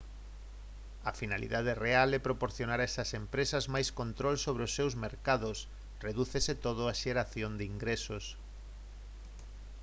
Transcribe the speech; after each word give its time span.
a 1.09 1.11
finalidade 1.21 1.73
real 1.85 2.09
é 2.17 2.19
proporcionar 2.27 2.79
a 2.81 2.87
esas 2.89 3.09
empresas 3.21 3.65
máis 3.73 3.89
control 3.99 4.35
sobre 4.45 4.61
os 4.67 4.75
seus 4.77 4.93
mercados 5.05 5.57
redúcese 6.05 6.53
todo 6.65 6.81
á 6.91 6.93
xeración 7.03 7.51
de 7.59 7.65
ingresos 7.73 8.25